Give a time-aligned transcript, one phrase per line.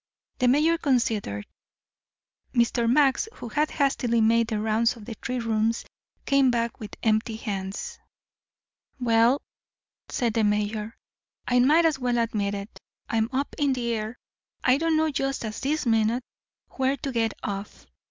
[0.39, 1.45] The mayor considered.
[2.55, 2.89] Mr.
[2.91, 5.85] Max, who had hastily made the rounds of the three rooms,
[6.25, 7.99] came back with empty hands.
[8.99, 9.43] "Well,"
[10.09, 10.97] said the mayor,
[11.47, 12.79] "I might as well admit it.
[13.09, 14.17] I'm up in the air.
[14.63, 16.23] I don't know just at this minute
[16.69, 17.85] where to get off.